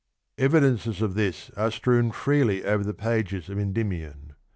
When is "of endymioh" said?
3.49-4.31